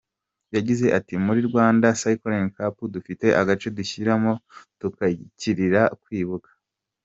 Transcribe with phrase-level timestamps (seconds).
[0.55, 4.31] Yagize ati “Muri Rwanda Cycling Cup dufite agace dushyiramo
[4.79, 6.49] tukayitirira kwibuka.